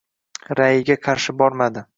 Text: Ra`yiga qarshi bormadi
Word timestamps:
Ra`yiga 0.59 0.97
qarshi 1.05 1.37
bormadi 1.45 1.89